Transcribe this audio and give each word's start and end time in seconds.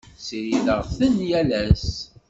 Ssirideɣ-ten 0.19 1.15
yal 1.29 1.49
ass. 1.65 1.89